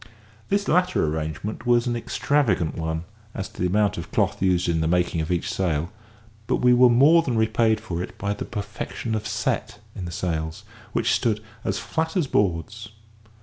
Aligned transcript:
This 0.49 0.67
latter 0.67 1.05
arrangement 1.05 1.67
was 1.67 1.85
an 1.85 1.95
extravagant 1.95 2.73
one 2.75 3.03
as 3.35 3.47
to 3.49 3.61
the 3.61 3.67
amount 3.67 3.99
of 3.99 4.09
cloth 4.11 4.41
used 4.41 4.67
in 4.67 4.81
the 4.81 4.87
making 4.87 5.21
of 5.21 5.29
each 5.31 5.53
sail, 5.53 5.91
but 6.47 6.55
we 6.55 6.73
were 6.73 6.89
more 6.89 7.21
than 7.21 7.37
repaid 7.37 7.79
for 7.79 8.01
it 8.01 8.17
by 8.17 8.33
the 8.33 8.45
perfection 8.45 9.13
of 9.13 9.27
set 9.27 9.77
in 9.95 10.05
the 10.05 10.11
sails, 10.11 10.63
which 10.93 11.11
stood 11.13 11.39
as 11.63 11.77
flat 11.77 12.17
as 12.17 12.25
boards. 12.25 12.89